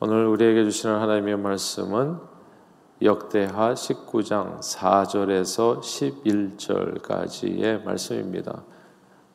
[0.00, 2.18] 오늘 우리에게 주시는 하나님의 말씀은
[3.02, 8.62] 역대하 19장 4절에서 11절까지의 말씀입니다.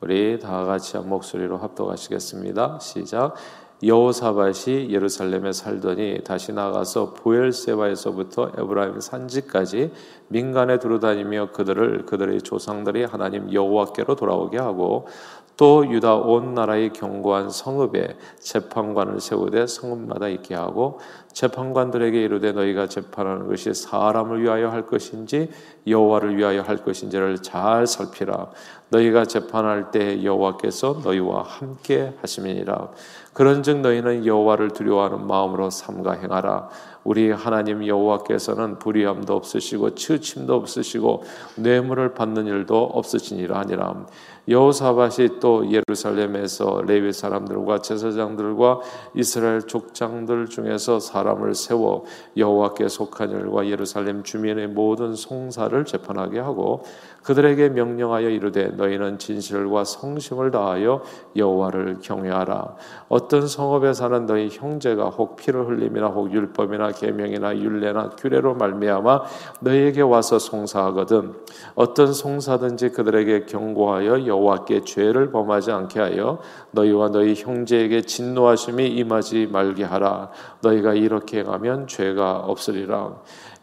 [0.00, 2.78] 우리 다 같이 한 목소리로 합독하시겠습니다.
[2.80, 3.34] 시작.
[3.82, 9.92] 여호사밧이 예루살렘에 살더니 다시 나가서 보엘세바에서부터 에브라임 산지까지
[10.28, 15.08] 민간에 두루다니며 그들을 그들의 조상들이 하나님 여호와께로 돌아오게 하고
[15.56, 20.98] 또 유다 온 나라의 견고한 성읍에 재판관을 세우되 성읍마다 있게 하고
[21.34, 25.50] 재판관들에게 이르되 너희가 재판하는 것이 사람을 위하여 할 것인지
[25.86, 28.50] 여호와를 위하여 할 것인지를 잘 살피라.
[28.88, 32.88] 너희가 재판할 때 여호와께서 너희와 함께 하심이니라.
[33.32, 36.68] 그런즉 너희는 여호와를 두려워하는 마음으로 삼가 행하라.
[37.02, 41.24] 우리 하나님 여호와께서는 불의함도 없으시고 치우침도 없으시고
[41.56, 44.06] 뇌물을 받는 일도 없으시니라 하니라.
[44.46, 48.80] 여호사밧이 또 예루살렘에서 레위 사람들과 제사장들과
[49.14, 52.04] 이스라엘 족장들 중에서 사람 을 세워
[52.36, 56.82] 여호와께 속한 일과 예루살렘 주민의 모든 송사를 재판하게 하고
[57.24, 61.02] 그들에게 명령하여 이르되 너희는 진실과 성심을 다하여
[61.34, 62.76] 여호와를 경외하라.
[63.08, 69.22] 어떤 성읍에 사는 너희 형제가 혹 피를 흘림이나 혹 율법이나 계명이나 율례나 규례로 말미암아
[69.60, 71.32] 너희에게 와서 송사하거든.
[71.74, 76.38] 어떤 송사든지 그들에게 경고하여 여호와께 죄를 범하지 않게 하여
[76.72, 80.28] 너희와 너희 형제에게 진노하심이 임하지 말게 하라.
[80.60, 83.14] 너희가 이 렇게 행하면 죄가 없으리라.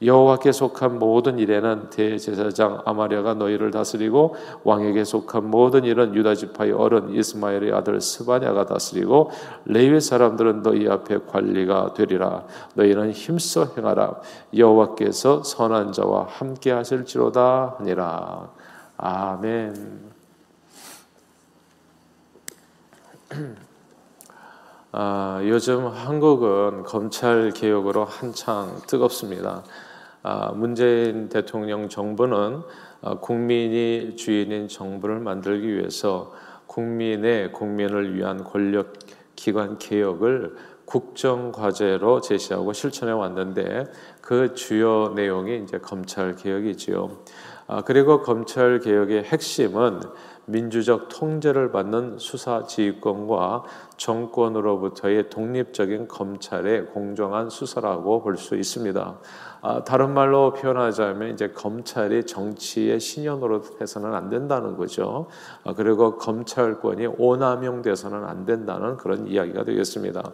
[0.04, 7.14] 여호와께 속한 모든 일에는 대제사장 아마랴가 너희를 다스리고 왕에게 속한 모든 일은 유다 지파의 어른
[7.14, 9.30] 이스마엘의 아들 스바냐가 다스리고
[9.66, 12.46] 레위 사람들은 너희 앞에 관리가 되리라.
[12.74, 14.22] 너희는 힘써 행하라.
[14.56, 18.50] 여호와께서 선한 자와 함께 하실지로다 하니라.
[18.98, 20.12] 아멘.
[24.94, 29.64] 아, 요즘 한국은 검찰 개혁으로 한창 뜨겁습니다.
[30.22, 32.61] 아, 문재인 대통령 정부는
[33.02, 36.33] 아, 국민이 주인인 정부를 만들기 위해서
[36.67, 38.92] 국민의 국민을 위한 권력
[39.38, 43.86] 기관 개혁을 국정 과제로 제시하고 실천해 왔는데
[44.20, 47.17] 그 주요 내용이 이제 검찰 개혁이지요.
[47.67, 50.02] 아, 그리고 검찰 개혁의 핵심은
[50.46, 53.64] 민주적 통제를 받는 수사 지휘권과
[53.98, 59.20] 정권으로부터의 독립적인 검찰의 공정한 수사라고 볼 수 있습니다.
[59.64, 65.28] 아, 다른 말로 표현하자면 이제 검찰이 정치의 신현으로 해서는 안 된다는 거죠.
[65.64, 70.32] 아, 그리고 검찰권이 오남용돼서는 안 된다는 그런 이야기가 되겠습니다.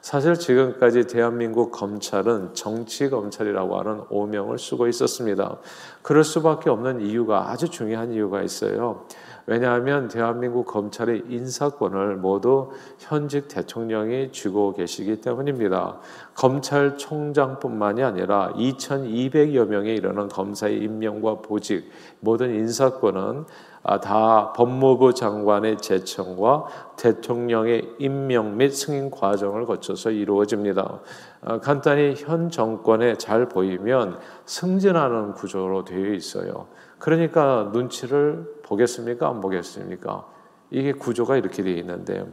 [0.00, 5.58] 사실 지금까지 대한민국 검찰은 정치 검찰이라고 하는 오명을 쓰고 있었습니다.
[6.00, 9.04] 그럴 수밖에 없는 이유가 아주 중요한 이유가 있어요.
[9.50, 15.98] 왜냐하면 대한민국 검찰의 인사권을 모두 현직 대통령이 쥐고 계시기 때문입니다.
[16.36, 21.90] 검찰총장뿐만이 아니라 2,200여 명에 이르는 검사의 임명과 보직
[22.20, 23.46] 모든 인사권은
[23.82, 31.00] 아, 다 법무부 장관의 제청과 대통령의 임명 및 승인 과정을 거쳐서 이루어집니다.
[31.42, 36.66] 아, 간단히 현 정권에 잘 보이면 승진하는 구조로 되어 있어요.
[36.98, 39.28] 그러니까 눈치를 보겠습니까?
[39.28, 40.26] 안 보겠습니까?
[40.70, 42.26] 이게 구조가 이렇게 되어 있는데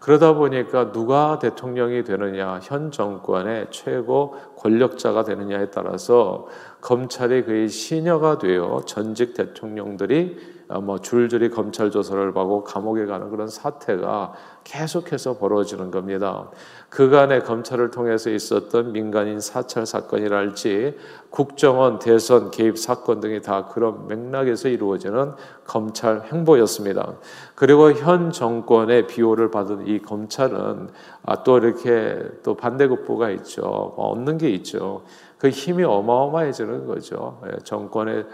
[0.00, 6.48] 그러다 보니까 누가 대통령이 되느냐, 현 정권의 최고 권력자가 되느냐에 따라서
[6.80, 13.48] 검찰이 그의 시녀가 되어 전직 대통령들이 어, 뭐 줄줄이 검찰 조사를 받고 감옥에 가는 그런
[13.48, 14.32] 사태가
[14.64, 16.50] 계속해서 벌어지는 겁니다.
[16.90, 20.96] 그간의 검찰을 통해서 있었던 민간인 사찰 사건이랄지
[21.30, 25.32] 국정원 대선 개입 사건 등이 다 그런 맥락에서 이루어지는
[25.64, 27.14] 검찰 행보였습니다.
[27.54, 30.88] 그리고 현 정권의 비호를 받은 이 검찰은
[31.24, 33.62] 아, 또 이렇게 또 반대급부가 있죠.
[33.96, 35.02] 뭐 얻는 게 있죠.
[35.38, 37.40] 그 힘이 어마어마해지는 거죠.
[37.46, 38.26] 예, 정권의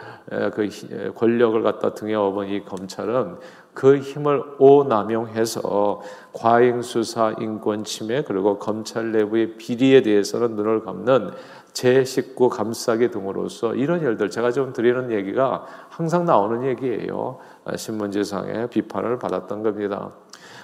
[0.55, 3.37] 그 권력을 갖다 등에 업은 이 검찰은
[3.77, 6.01] 그 힘을 오남용해서
[6.33, 11.31] 과잉 수사, 인권 침해 그리고 검찰 내부의 비리에 대해서는 눈을 감는
[11.75, 17.39] 제19 감싸기 등으로서 이런 일들 제가 좀 드리는 얘기가 항상 나오는 얘기예요.
[17.77, 20.13] 신문지상에 비판을 받았던 겁니다.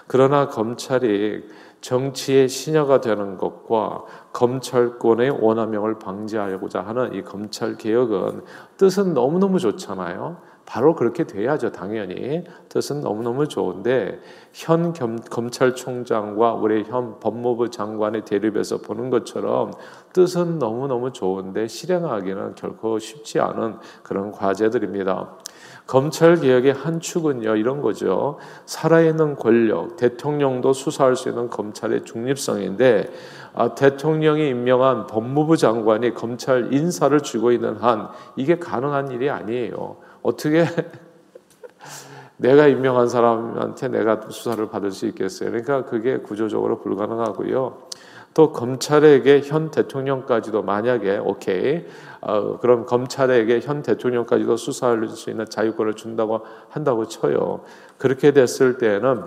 [0.06, 1.44] 그러나 검찰이
[1.82, 8.42] 정치의 신여가 되는 것과 검찰권의 오남용을 방지하고자 하는 이 검찰 개혁은
[8.78, 10.38] 뜻은 너무너무 좋잖아요.
[10.64, 12.44] 바로 그렇게 돼야죠, 당연히.
[12.68, 14.20] 뜻은 너무너무 좋은데,
[14.52, 19.72] 현 겸, 검찰총장과 우리 현 법무부 장관의 대립에서 보는 것처럼
[20.12, 25.36] 뜻은 너무너무 좋은데 실행하기는 결코 쉽지 않은 그런 과제들입니다.
[25.86, 28.38] 검찰 개혁의 한 축은요 이런 거죠.
[28.66, 33.10] 살아있는 권력, 대통령도 수사할 수 있는 검찰의 중립성인데
[33.54, 39.96] 아, 대통령이 임명한 법무부 장관이 검찰 인사를 쥐고 있는 한 이게 가능한 일이 아니에요.
[40.22, 40.64] 어떻게
[42.36, 45.50] 내가 임명한 사람한테 내가 수사를 받을 수 있겠어요?
[45.50, 47.88] 그러니까 그게 구조적으로 불가능하고요.
[48.34, 51.84] 또 검찰에게 현 대통령까지도 만약에 오케이
[52.20, 56.40] 어, 그럼 검찰에게 현 대통령까지도 수사할 수 있는 자유권을 준다고
[56.70, 57.60] 한다고 쳐요.
[57.98, 59.24] 그렇게 됐을 때는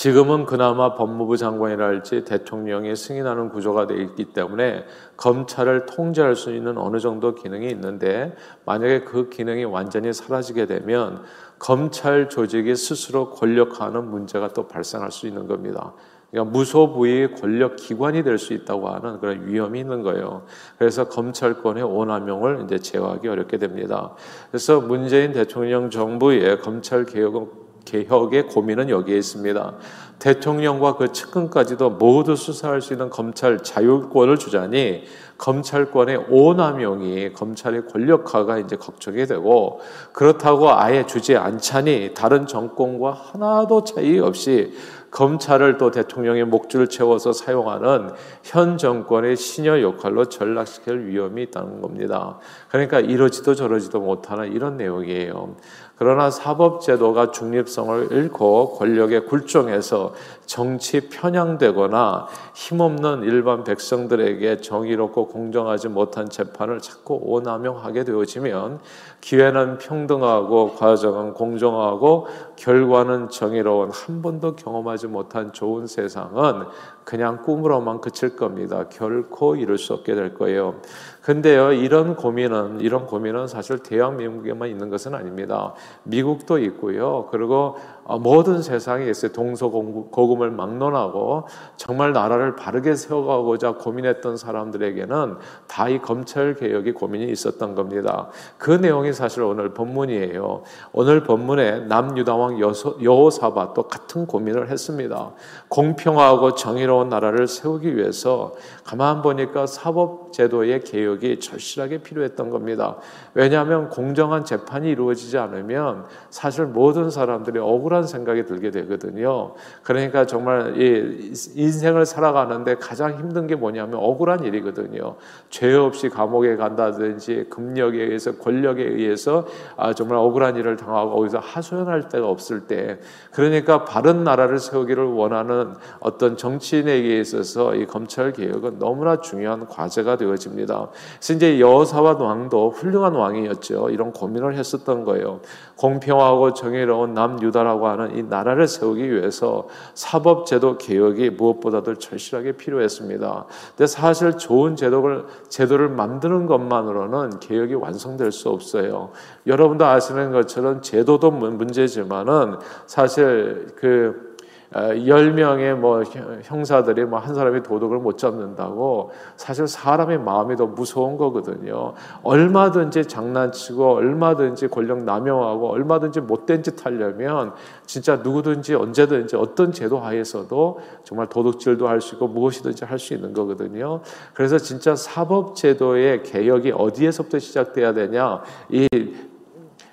[0.00, 4.86] 지금은 그나마 법무부 장관이랄지 대통령이 승인하는 구조가 되어 있기 때문에
[5.18, 11.22] 검찰을 통제할 수 있는 어느 정도 기능이 있는데 만약에 그 기능이 완전히 사라지게 되면
[11.58, 15.92] 검찰 조직이 스스로 권력화하는 문제가 또 발생할 수 있는 겁니다.
[16.30, 20.46] 그러니까 무소부의 권력 기관이 될 수 있다고 하는 그런 위험이 있는 거예요.
[20.78, 24.14] 그래서 검찰권의 오남용을 이제 제어하기 어렵게 됩니다.
[24.50, 29.74] 그래서 문재인 대통령 정부의 검찰 개혁은 개혁의 고민은 여기에 있습니다.
[30.20, 35.04] 대통령과 그 측근까지도 모두 수사할 수 있는 검찰 자율권을 주자니
[35.38, 39.80] 검찰권의 오남용이 검찰의 권력화가 이제 걱정이 되고
[40.12, 44.74] 그렇다고 아예 주지 않자니 다른 정권과 하나도 차이 없이
[45.10, 48.10] 검찰을 또 대통령의 목줄을 채워서 사용하는
[48.44, 52.38] 현 정권의 신여 역할로 전락시킬 위험이 있다는 겁니다.
[52.68, 55.56] 그러니까 이러지도 저러지도 못하는 이런 내용이에요.
[56.02, 60.14] 그러나 사법제도가 중립성을 잃고 권력에 굴종해서
[60.46, 68.80] 정치 편향되거나 힘없는 일반 백성들에게 정의롭고 공정하지 못한 재판을 자꾸 오남용하게 되어지면
[69.20, 76.64] 기회는 평등하고 과정은 공정하고 결과는 정의로운 한 번도 경험하지 못한 좋은 세상은
[77.04, 78.88] 그냥 꿈으로만 그칠 겁니다.
[78.88, 80.80] 결코 이룰 수 없게 될 거예요.
[81.22, 85.74] 근데요, 이런 고민은, 이런 고민은 사실 대학 미국에만 있는 것은 아닙니다.
[86.04, 87.28] 미국도 있고요.
[87.30, 89.32] 그리고 어, 모든 세상에 있어요.
[89.32, 91.44] 동서고금을 막론하고
[91.76, 95.36] 정말 나라를 바르게 세워가고자 고민했던 사람들에게는
[95.66, 98.28] 다 이 검찰 개혁이 고민이 있었던 겁니다.
[98.58, 100.62] 그 내용이 사실 오늘 본문이에요.
[100.92, 102.60] 오늘 본문에 남유다왕
[103.02, 105.32] 여호사밧 도 같은 고민을 했습니다.
[105.68, 108.54] 공평하고 정의로운 나라를 세우기 위해서
[108.84, 112.96] 가만 보니까 사법 제도의 개혁이 절실하게 필요했던 겁니다.
[113.34, 119.54] 왜냐하면 공정한 재판이 이루어지지 않으면 사실 모든 사람들이 억울한 생각이 들게 되거든요.
[119.82, 125.16] 그러니까 정말 이 인생을 살아가는데 가장 힘든 게 뭐냐면 억울한 일이거든요.
[125.48, 132.08] 죄 없이 감옥에 간다든지 금력에 의해서 권력에 의해서 아 정말 억울한 일을 당하고 거기서 하소연할
[132.08, 132.98] 데가 없을 때
[133.32, 140.88] 그러니까 바른 나라를 세우기를 원하는 어떤 정치인에게 있어서 이 검찰 개혁은 너무나 중요한 과제가 되어집니다.
[141.18, 143.90] 그래서 이제 여호사와 왕도 훌륭한 왕이었죠.
[143.90, 145.40] 이런 고민을 했었던 거예요.
[145.76, 153.46] 공평하고 정의로운 남유다라고 하는 이 나라를 세우기 위해서 사법 제도 개혁이 무엇보다도 절실하게 필요했습니다.
[153.76, 159.10] 근데 사실 좋은 제도를 제도를 만드는 것만으로는 개혁이 완성될 수 없어요.
[159.46, 162.56] 여러분도 아시는 것처럼 제도도 문제지만은
[162.86, 164.29] 사실 그
[164.72, 166.02] 10명의 어, 뭐
[166.42, 171.94] 형사들이 뭐 한 사람이 도덕을 못 잡는다고 사실 사람의 마음이 더 무서운 거거든요.
[172.22, 177.52] 얼마든지 장난치고 얼마든지 권력 남용하고 얼마든지 못된 짓 하려면
[177.84, 183.32] 진짜 누구든지 언제든지 어떤 제도 하에서도 정말 도덕질도 할 수 있고 무엇이든지 할 수 있는
[183.34, 184.00] 거거든요.
[184.34, 188.42] 그래서 진짜 사법 제도의 개혁이 어디에서부터 시작돼야 되냐?
[188.70, 188.88] 이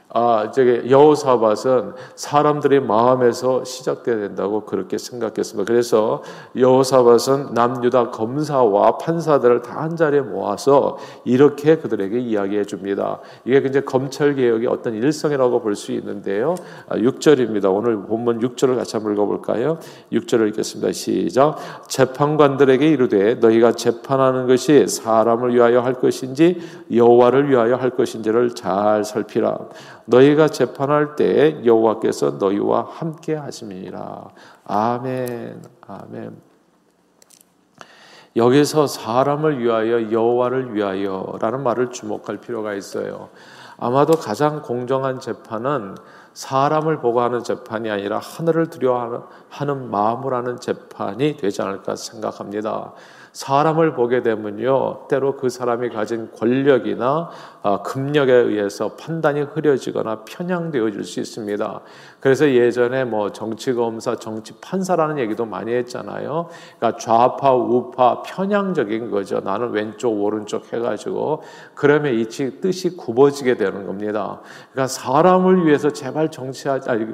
[0.09, 5.71] 아, 저기 여호사밧은 사람들의 마음에서 시작돼야 된다고 그렇게 생각했습니다.
[5.71, 6.23] 그래서
[6.55, 13.19] 여호사밧은 남유다 검사와 판사들을 다 한 자리에 모아서 이렇게 그들에게 이야기해 줍니다.
[13.45, 16.55] 이게 이제 검찰 개혁의 어떤 일성이라고 볼 수 있는데요.
[16.89, 17.65] 6절입니다.
[17.65, 19.77] 아, 오늘 본문 6절을 같이 한번 읽어 볼까요?
[20.11, 20.91] 6절을 읽겠습니다.
[20.91, 21.57] 시작.
[21.87, 26.59] 재판관들에게 이르되 너희가 재판하는 것이 사람을 위하여 할 것인지
[26.91, 29.57] 여호와를 위하여 할 것인지를 잘 살피라.
[30.07, 34.29] 너희가 재판할 때 여호와께서 너희와 함께 하심이니라.
[34.65, 35.61] 아멘.
[35.87, 36.41] 아멘.
[38.35, 43.29] 여기서 사람을 위하여 여호와를 위하여라는 말을 주목할 필요가 있어요.
[43.77, 45.95] 아마도 가장 공정한 재판은
[46.33, 52.93] 사람을 보고 하는 재판이 아니라 하늘을 두려워하는 마음으로 하는 재판이 되지 않을까 생각합니다.
[53.37, 57.29] 사람을 보게 되면요, 때로 그 사람이 가진 권력이나
[57.61, 61.81] 어, 금력에 의해서 판단이 흐려지거나 편향되어질 수 있습니다.
[62.27, 66.49] 그래서 예전에 뭐 정치 검사, 정치 판사라는 얘기도 많이 했잖아요.
[66.77, 69.39] 그러니까 좌파, 우파, 편향적인 거죠.
[69.39, 71.43] 나는 왼쪽, 오른쪽 해가지고
[71.73, 74.41] 그러면 이 뜻이 굽어지게 되는 겁니다.
[74.73, 77.05] 그러니까 사람을 위해서 제발 정치하지 아니,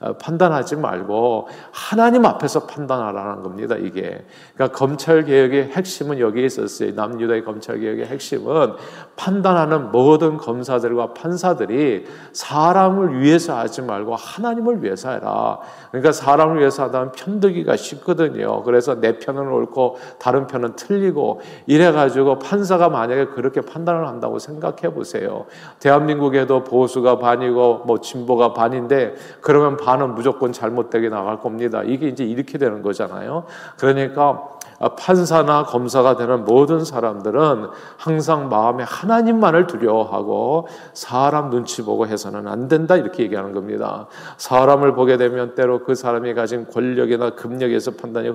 [0.00, 3.76] 어, 판단하지 말고 하나님 앞에서 판단하라는 겁니다.
[3.76, 4.24] 이게
[4.54, 6.92] 그러니까 검찰 개혁의 핵심은 여기에 있었어요.
[6.94, 8.72] 남유다의 검찰 개혁의 핵심은
[9.16, 14.16] 판단하는 모든 검사들과 판사들이 사람을 위해서 하지 말고
[14.62, 15.58] 하나님을 위해서 해라.
[15.90, 18.62] 그러니까 사람을 위해서 하다면 편들기가 쉽거든요.
[18.62, 25.44] 그래서 내 편은 옳고 다른 편은 틀리고 이래가지고 판사가 만약에 그렇게 판단을 한다고 생각해 보세요.
[25.80, 31.82] 대한민국에도 보수가 반이고 뭐 진보가 반인데 그러면 반은 무조건 잘못되게 나갈 겁니다.
[31.84, 33.44] 이게 이제 이렇게 되는 거잖아요.
[33.78, 34.48] 그러니까
[34.96, 42.96] 판사나 검사가 되는 모든 사람들은 항상 마음에 하나님만을 두려워하고 사람 눈치 보고 해서는 안 된다
[42.96, 44.08] 이렇게 얘기하는 겁니다.
[44.38, 48.28] 사람을 보게 되면 때로 그 사람이 가진 권력이나 금력에서 판단이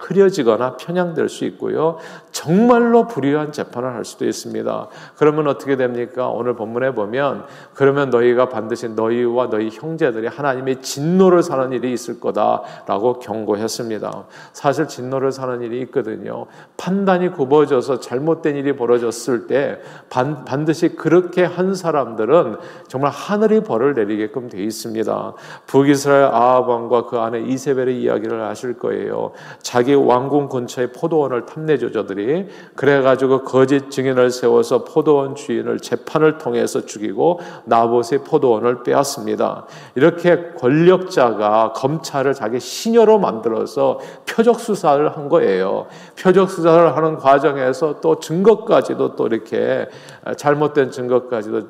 [0.00, 1.98] 흐려지거나 편향될 수 있고요.
[2.32, 4.88] 정말로 불의한 재판을 할 수도 있습니다.
[5.16, 6.28] 그러면 어떻게 됩니까?
[6.28, 13.20] 오늘 본문에 보면 그러면 너희가 반드시 너희와 너희 형제들이 하나님의 진노를 사는 일이 있을 거다라고
[13.20, 14.24] 경고했습니다.
[14.52, 16.46] 사실 진노를 사는 일이 있거든요.
[16.76, 19.78] 판단이 굽어져서 잘못된 일이 벌어졌을 때
[20.10, 22.56] 반, 반드시 그렇게 한 사람들은
[22.88, 25.34] 정말 하늘이 벌을 내리게끔 돼 있습니다.
[25.66, 29.32] 북이스라엘 아합 왕과 그 아내 이세벨의 이야기를 아실 거예요.
[29.60, 38.20] 자기 왕궁 근처에 포도원을 탐내조저들이 그래가지고 거짓 증인을 세워서 포도원 주인을 재판을 통해서 죽이고 나봇의
[38.24, 39.66] 포도원을 빼앗습니다.
[39.94, 43.98] 이렇게 권력자가 검찰을 자기 시녀로 만들어서
[44.28, 45.73] 표적 수사를 한 거예요.
[46.20, 49.88] 표적 수사를 하는 과정에서 또 증거까지도 또 이렇게
[50.36, 51.62] 잘못된 증거까지도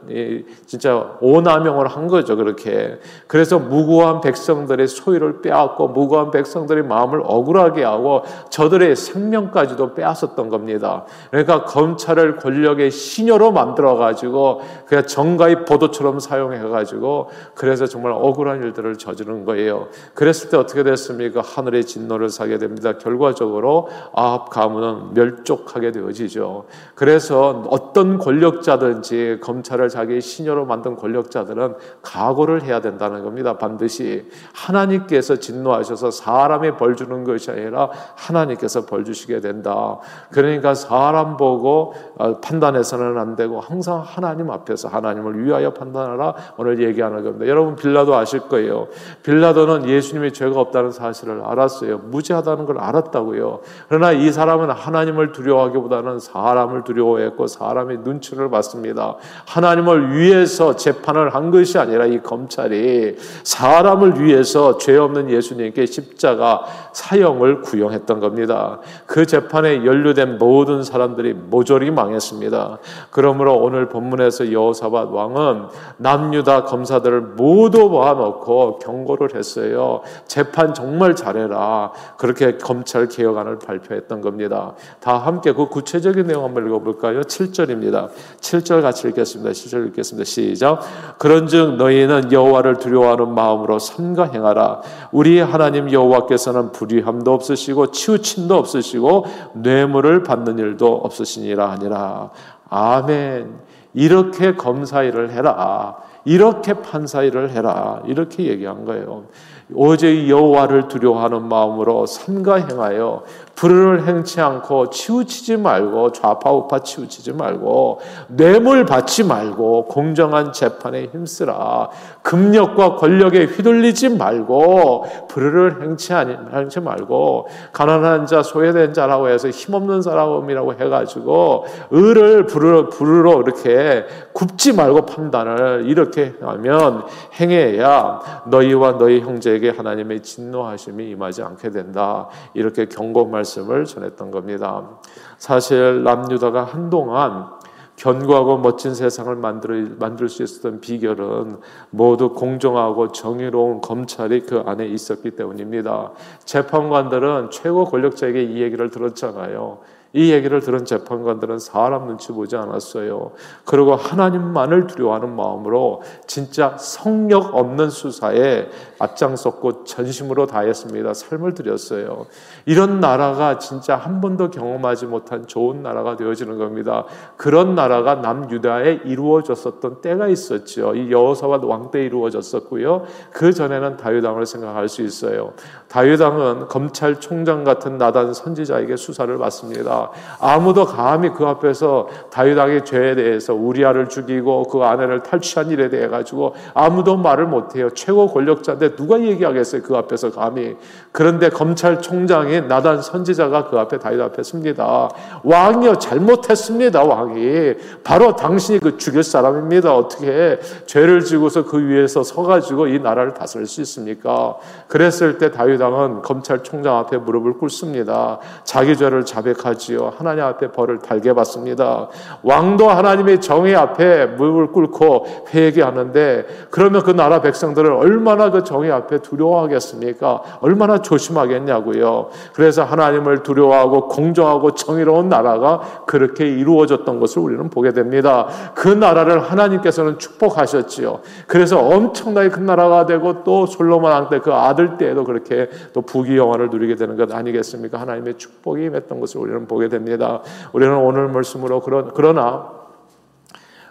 [0.67, 2.37] 진짜 오남용을 한 거죠.
[2.37, 2.99] 그렇게.
[3.27, 11.05] 그래서 무고한 백성들의 소유를 빼앗고 무고한 백성들의 마음을 억울하게 하고 저들의 생명까지도 빼앗았던 겁니다.
[11.31, 18.97] 그러니까 검찰을 권력의 신여로 만들어 가지고 그냥 정가의 보도처럼 사용해 가지고 그래서 정말 억울한 일들을
[18.97, 19.89] 저지른 거예요.
[20.15, 21.41] 그랬을 때 어떻게 됐습니까?
[21.41, 22.99] 하늘의 진노를 사게 됩니다.
[22.99, 23.84] 결과적으로
[24.14, 26.64] 아합 가문은 멸족하게 되어지죠.
[26.95, 33.59] 그래서 어떤 권력자든지 검찰을 자기 신여로 만든 권력자들은 각오를 해야 된다는 겁니다.
[33.59, 39.99] 반드시 하나님께서 진노하셔서 사람의 벌 주는 것이 아니라 하나님께서 벌 주시게 된다.
[40.31, 47.25] 그러니까 사람 보고 어, 판단해서는 안 되고 항상 하나님 앞에서 하나님을 위하여 판단하라 오늘 얘기하는
[47.25, 47.47] 겁니다.
[47.47, 48.88] 여러분 빌라도 아실 거예요.
[49.23, 51.99] 빌라도는 예수님이 죄가 없다는 사실을 알았어요.
[51.99, 53.61] 무죄하다는 걸 알았다고요.
[53.88, 59.16] 그러나 이 사람은 하나님을 두려워하기보다는 사람을 두려워했고 사람의 눈치를 봤습니다.
[59.47, 67.61] 하나님을 위해서 재판을 한 것이 아니라 이 검찰이 사람을 위해서 죄 없는 예수님께 십자가 사형을
[67.62, 68.81] 구형했던 겁니다.
[69.07, 72.78] 그 재판에 연루된 모든 사람들이 모조리 망했습니다.
[73.11, 75.66] 그러므로 오늘 본문에서 여호사밧 왕은
[75.99, 80.00] 남유다 검사들을 모두 모아놓고 경고를 했어요.
[80.26, 81.93] 재판 정말 잘해라.
[82.16, 84.75] 그렇게 검찰 개혁안을 발표했던 겁니다.
[85.00, 87.23] 다 함께 그 구체적인 내용 한번 읽어볼까요?
[87.23, 88.11] 7절입니다.
[88.40, 89.50] 7절 같이 읽겠습니다.
[89.50, 90.25] 7절 읽겠습니다.
[90.25, 90.80] 시작.
[91.18, 94.83] 그런즉 너희는 여호와를 두려워하는 마음으로 삼가 행하라.
[95.12, 102.30] 우리 하나님 여호와께서는 불의함도 없으시고 치우침도 없으시고 뇌물을 받는 일도 없으시니라 하니라.
[102.71, 103.64] 아멘.
[103.94, 105.97] 이렇게 검사 일을 해라.
[106.25, 108.02] 이렇게 판사 일을 해라.
[108.06, 109.25] 이렇게 얘기한 거예요.
[109.73, 113.23] 오직 여호와를 두려워하는 마음으로 삼가 행하여
[113.55, 121.89] 불의를 행치 않고 치우치지 말고 좌파 우파 치우치지 말고 뇌물 받지 말고 공정한 재판에 힘쓰라.
[122.23, 130.75] 금력과 권력에 휘둘리지 말고 불의를 행치 않지 말고 가난한 자 소외된 자라고 해서 힘없는 사람이라고
[130.75, 137.05] 해가지고 의를 불으로, 불으로 이렇게 굽지 말고 판단을 이렇게 하면
[137.39, 142.29] 행해야 너희와 너희 형제에게 하나님의 진노하심이 임하지 않게 된다.
[142.55, 144.99] 이렇게 경고 말 씀을 전했던 겁니다.
[145.39, 147.51] 사실 남유다가 한동안
[147.97, 151.61] 견고하고 멋진 세상을 만들, 만들 수 있었던 비결은
[151.91, 156.13] 모두 공정하고 정의로운 검찰이 그 안에 있었기 때문입니다.
[156.45, 159.79] 재판관들은 최고 권력자에게 이 얘기를 들었잖아요.
[160.16, 163.33] 이 얘기를 들은 재판관들은 사람 눈치 보지 않았어요.
[163.64, 168.68] 그리고 하나님만을 두려워하는 마음으로 진짜 성력 없는 수사에
[169.00, 171.14] 앞장섰고 전심으로 다했습니다.
[171.14, 172.26] 삶을 드렸어요.
[172.64, 177.06] 이런 나라가 진짜 한 번도 경험하지 못한 좋은 나라가 되어지는 겁니다.
[177.37, 180.94] 그런 나라가 남유다에 이루어졌었던 때가 있었죠.
[180.94, 183.02] 이 여호사밧 왕때 이루어졌었고요.
[183.33, 185.54] 그 전에는 다윗왕을 생각할 수 있어요.
[185.88, 190.04] 다윗왕은 검찰총장 같은 나단 선지자에게 수사를 받습니다.
[190.41, 196.55] 아무도 감히 그 앞에서 다윗왕의 죄에 대해서 우리아를 죽이고 그 아내를 탈취한 일에 대해 가지고
[196.75, 197.91] 아무도 말을 못해요.
[197.91, 199.83] 최고 권력자인데 누가 얘기하겠어요?
[199.83, 200.77] 그 앞에서 감히.
[201.13, 205.09] 그런데 검찰총장이 나단 선지자가 그 앞에 다윗 앞에 섭니다.
[205.43, 207.05] 왕이요 잘못했습니다.
[207.05, 209.95] 왕이 바로 당신이 그 죽일 사람입니다.
[209.95, 214.57] 어떻게 죄를 지고서 그 위에서 서가지고 이 나라를 다스릴 수 있습니까?
[214.89, 218.39] 그랬을 때 다윗 왕은 검찰총장 앞에 무릎을 꿇습니다.
[218.65, 220.13] 자기 죄를 자백하지 요.
[220.17, 222.09] 하나님 앞에 벌을 달게 받습니다.
[222.43, 229.19] 왕도 하나님의 정의 앞에 무릎을 꿇고 회개하는데 그러면 그 나라 백성들을 얼마나 그 정의 앞에
[229.19, 230.43] 두려워하겠습니까?
[230.61, 232.29] 얼마나 조심하겠냐고요.
[232.53, 238.47] 그래서 하나님을 두려워하고 공정하고 정의로운 나라가 그렇게 이루어졌던 것을 우리는 보게 됩니다.
[238.75, 241.21] 그 나라를 하나님께서는 축복하셨지요.
[241.47, 246.37] 그래서 엄청나게 큰 나라가 되고 또 솔로몬 왕 때 그 아들 때에도 그렇게 또 부귀
[246.37, 248.01] 영화를 누리게 되는 것 아니겠습니까?
[248.01, 250.41] 하나님의 축복이 임했던 것을 우리는 보게 됩니다.
[250.73, 252.71] 우리는 오늘 말씀으로 그러, 그러나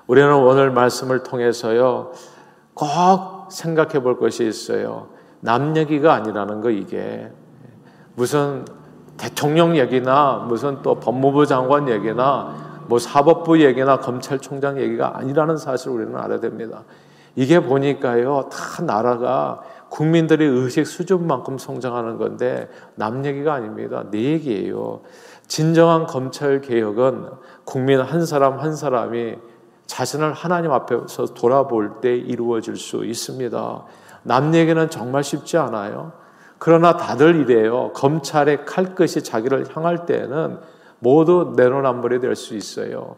[0.07, 2.11] 우리는 오늘 말씀을 통해서요
[2.73, 5.09] 꼭 생각해 볼 것이 있어요.
[5.39, 7.31] 남 얘기가 아니라는 거 이게
[8.15, 8.65] 무슨
[9.17, 16.15] 대통령 얘기나 무슨 또 법무부 장관 얘기나 뭐 사법부 얘기나 검찰총장 얘기가 아니라는 사실을 우리는
[16.17, 16.83] 알아야 됩니다.
[17.35, 24.03] 이게 보니까요, 다 나라가 국민들의 의식 수준만큼 성장하는 건데 남 얘기가 아닙니다.
[24.11, 25.01] 내 얘기예요.
[25.47, 27.29] 진정한 검찰 개혁은
[27.65, 29.35] 국민 한 사람 한 사람이
[29.85, 33.85] 자신을 하나님 앞에서 돌아볼 때 이루어질 수 있습니다.
[34.23, 36.13] 남 얘기는 정말 쉽지 않아요.
[36.57, 37.91] 그러나 다들 이래요.
[37.93, 40.59] 검찰의 칼끝이 자기를 향할 때에는
[40.99, 43.17] 모두 내로남불이 될 수 있어요.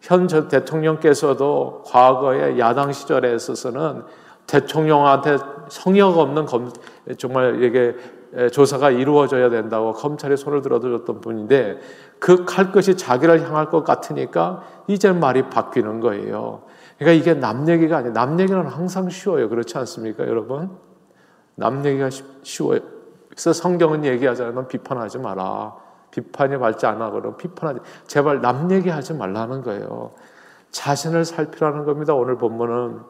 [0.00, 4.04] 현 대통령께서도 과거에 야당 시절에 있어서는
[4.46, 6.70] 대통령한테 성역 없는 검,
[7.18, 7.96] 정말 이게
[8.52, 11.78] 조사가 이루어져야 된다고 검찰이 손을 들어줬던 분인데
[12.18, 16.62] 그 칼끝이 자기를 향할 것 같으니까 이제 말이 바뀌는 거예요.
[16.98, 18.12] 그러니까 이게 남 얘기가 아니에요.
[18.12, 19.48] 남 얘기는 항상 쉬워요.
[19.48, 20.70] 그렇지 않습니까, 여러분?
[21.54, 22.08] 남 얘기가
[22.42, 22.80] 쉬워요.
[23.28, 24.02] 그래서 성경은.
[24.54, 25.74] 넌 비판하지 마라.
[26.10, 27.10] 비판이 밟지 않아.
[27.10, 27.80] 그럼 비판하지.
[28.06, 30.12] 제발 남 얘기하지 말라는 거예요.
[30.70, 32.14] 자신을 살피라는 겁니다.
[32.14, 33.00] 오늘 본문은.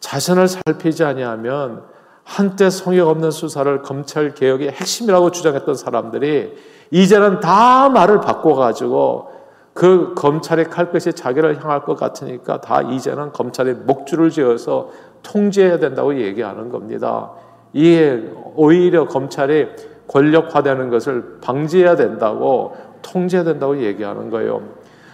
[0.00, 1.84] 자신을 살피지 아니하면
[2.30, 6.56] 한때 성역 없는 수사를 검찰 개혁의 핵심이라고 주장했던 사람들이
[6.92, 9.28] 이제는 다 말을 바꿔가지고
[9.74, 14.90] 그 검찰의 칼끝이 자기를 향할 것 같으니까 다 이제는 검찰의 목줄을 지어서
[15.24, 17.32] 통제해야 된다고 얘기하는 겁니다.
[17.72, 18.22] 이게
[18.54, 19.66] 오히려 검찰이
[20.06, 24.62] 권력화되는 것을 방지해야 된다고 통제해야 된다고 얘기하는 거예요.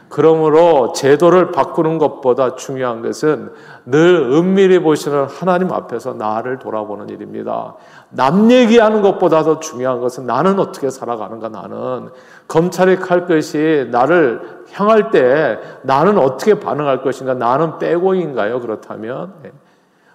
[0.09, 3.53] 그러므로 제도를 바꾸는 것보다 중요한 것은
[3.85, 7.75] 늘 은밀히 보시는 하나님 앞에서 나를 돌아보는 일입니다.
[8.11, 12.11] 남 얘기하는 것보다 더 중요한 것은 나는 어떻게 살아가는가 나는
[12.47, 19.53] 검찰의 칼끝이 나를 향할 때 나는 어떻게 반응할 것인가 나는 빼고인가요 그렇다면 네.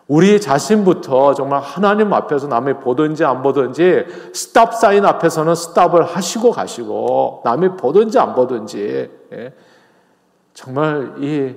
[0.08, 7.42] 우리 자신부터 정말 하나님 앞에서 남이 보든지 안 보든지 스탑 사인 앞에서는 스탑을 하시고 가시고
[7.46, 9.54] 남이 보든지 안 보든지 예.
[10.62, 11.56] 정말 이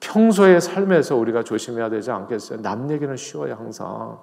[0.00, 2.60] 평소의 삶에서 우리가 조심해야 되지 않겠어요?
[2.62, 4.18] 남 얘기는 쉬워요 항상.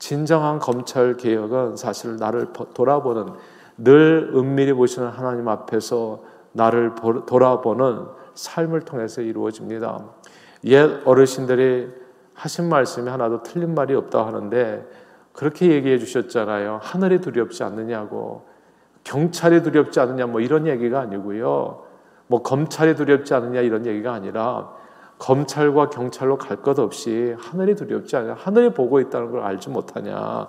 [0.00, 3.34] 진정한 검찰 개혁은 사실 나를 돌아보는
[3.78, 6.96] 늘 은밀히 보시는 하나님 앞에서 나를
[7.28, 10.04] 돌아보는 삶을 통해서 이루어집니다.
[10.64, 11.90] 옛 어르신들이
[12.34, 14.84] 하신 말씀이 하나도 틀린 말이 없다 하는데
[15.32, 16.80] 그렇게 얘기해 주셨잖아요.
[16.82, 18.48] 하늘이 두렵지 않느냐고.
[19.04, 21.89] 경찰이 두렵지 않느냐 뭐 이런 얘기가 아니고요.
[22.30, 24.70] 뭐 검찰이 두렵지 않느냐 이런 얘기가 아니라
[25.18, 28.36] 검찰과 경찰로 갈 것 없이 하늘이 두렵지 않냐.
[28.38, 30.48] 하늘이 보고 있다는 걸 알지 못하냐.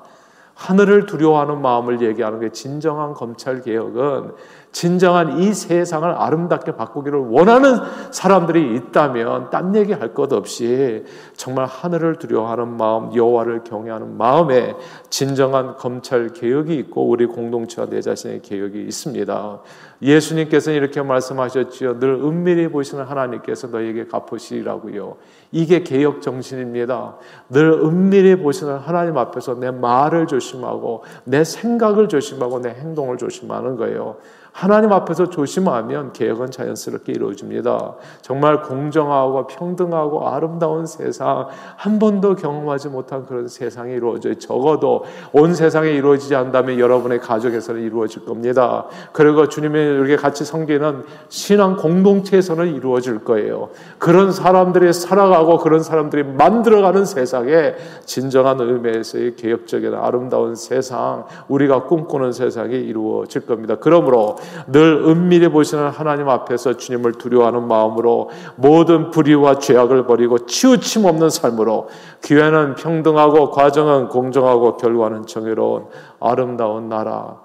[0.53, 4.35] 하늘을 두려워하는 마음을 얘기하는 게 진정한 검찰 개혁은
[4.71, 7.77] 진정한 이 세상을 아름답게 바꾸기를 원하는
[8.11, 11.05] 사람들이 있다면 딴 얘기 할 것 없이
[11.35, 14.75] 정말 하늘을 두려워하는 마음, 여호와를 경외하는 마음에
[15.09, 19.59] 진정한 검찰 개혁이 있고 우리 공동체와 내 자신의 개혁이 있습니다.
[20.01, 21.99] 예수님께서는 이렇게 말씀하셨지요.
[21.99, 25.15] 늘 은밀히 보시는 하나님께서 너에게 갚으시라고요.
[25.51, 27.15] 이게 개혁 정신입니다.
[27.49, 34.17] 늘 은밀히 보시는 하나님 앞에서 내 말을 조심하고 내 생각을 조심하고 내 행동을 조심하는 거예요.
[34.51, 37.95] 하나님 앞에서 조심하면 개혁은 자연스럽게 이루어집니다.
[38.21, 44.37] 정말 공정하고 평등하고 아름다운 세상 한 번도 경험하지 못한 그런 세상이 이루어져요.
[44.39, 48.85] 적어도 온 세상에 이루어지지 않다면 여러분의 가족에서는 이루어질 겁니다.
[49.13, 53.69] 그리고 주님이 이렇게 같이 섬기는 신앙 공동체에서는 이루어질 거예요.
[53.99, 62.75] 그런 사람들이 살아가고 그런 사람들이 만들어가는 세상에 진정한 의미에서의 개혁적인 아름다운 세상, 우리가 꿈꾸는 세상이
[62.75, 63.77] 이루어질 겁니다.
[63.79, 64.35] 그러므로
[64.67, 71.89] 늘 은밀히 보시는 하나님 앞에서 주님을 두려워하는 마음으로 모든 불의와 죄악을 버리고 치우침 없는 삶으로
[72.21, 75.85] 기회는 평등하고 과정은 공정하고 결과는 정의로운
[76.19, 77.41] 아름다운 나라.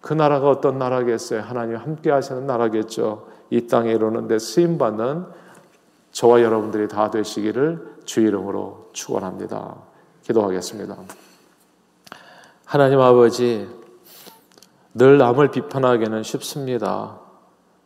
[0.00, 1.42] 그 나라가 어떤 나라겠어요?
[1.42, 3.26] 하나님 함께 하시는 나라겠죠.
[3.50, 5.26] 이 땅에 이루는데 쓰임 받는
[6.10, 9.76] 저와 여러분들이 다 되시기를 주 이름으로 축원합니다.
[10.22, 10.96] 기도하겠습니다.
[12.64, 13.68] 하나님 아버지
[14.94, 17.20] 늘 남을 비판하기는 쉽습니다.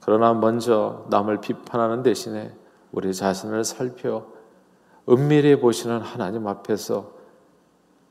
[0.00, 2.52] 그러나 먼저 남을 비판하는 대신에
[2.92, 4.26] 우리 자신을 살펴
[5.08, 7.12] 은밀히 보시는 하나님 앞에서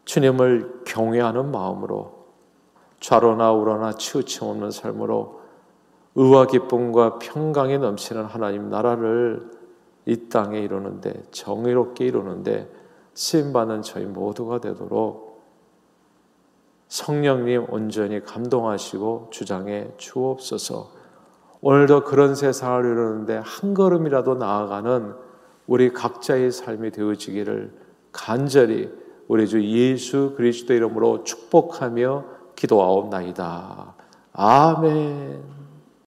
[0.05, 2.25] 주님을 경외하는 마음으로
[2.99, 5.41] 좌로나 우로나 치우침 없는 삶으로
[6.15, 9.51] 의와 기쁨과 평강이 넘치는 하나님 나라를
[10.05, 12.71] 이 땅에 이루는데 정의롭게 이루는데
[13.13, 15.35] 쓰임 받는 저희 모두가 되도록
[16.95, 20.91] 성령님 온전히 감동하시고 주장해 주옵소서.
[21.60, 25.13] 오늘도 그런 세상을 이루는데 한 걸음이라도 나아가는
[25.67, 27.73] 우리 각자의 삶이 되어지기를
[28.13, 28.89] 간절히
[29.27, 32.23] 우리 주 예수 그리스도 이름으로 축복하며
[32.55, 33.95] 기도하옵나이다.
[34.31, 35.64] 아멘.